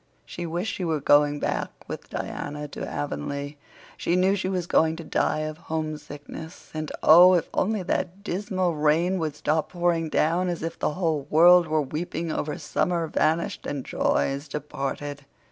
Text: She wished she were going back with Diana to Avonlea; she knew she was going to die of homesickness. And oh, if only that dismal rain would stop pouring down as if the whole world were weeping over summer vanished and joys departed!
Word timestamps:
She 0.25 0.47
wished 0.47 0.73
she 0.73 0.83
were 0.83 0.99
going 0.99 1.39
back 1.39 1.69
with 1.87 2.09
Diana 2.09 2.67
to 2.69 2.89
Avonlea; 2.89 3.55
she 3.97 4.15
knew 4.15 4.35
she 4.35 4.49
was 4.49 4.65
going 4.65 4.95
to 4.95 5.03
die 5.03 5.41
of 5.41 5.59
homesickness. 5.59 6.71
And 6.73 6.91
oh, 7.03 7.35
if 7.35 7.47
only 7.53 7.83
that 7.83 8.23
dismal 8.23 8.73
rain 8.75 9.19
would 9.19 9.35
stop 9.35 9.69
pouring 9.73 10.09
down 10.09 10.49
as 10.49 10.63
if 10.63 10.79
the 10.79 10.95
whole 10.95 11.27
world 11.29 11.67
were 11.67 11.83
weeping 11.83 12.31
over 12.31 12.57
summer 12.57 13.05
vanished 13.05 13.67
and 13.67 13.85
joys 13.85 14.47
departed! 14.47 15.23